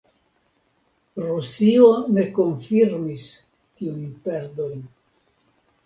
Rusio 1.25 1.91
ne 2.17 2.25
konfirmis 2.39 3.29
tiujn 3.39 4.13
perdojn. 4.27 4.85